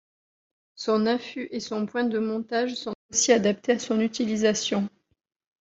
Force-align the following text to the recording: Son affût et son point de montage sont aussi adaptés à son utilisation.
Son 0.73 1.05
affût 1.05 1.47
et 1.51 1.59
son 1.59 1.85
point 1.85 2.05
de 2.05 2.17
montage 2.17 2.73
sont 2.73 2.95
aussi 3.13 3.33
adaptés 3.33 3.73
à 3.73 3.77
son 3.77 3.99
utilisation. 3.99 4.89